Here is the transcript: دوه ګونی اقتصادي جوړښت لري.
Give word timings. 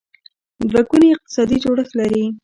دوه 0.69 0.81
ګونی 0.89 1.07
اقتصادي 1.15 1.57
جوړښت 1.63 1.93
لري. 1.99 2.25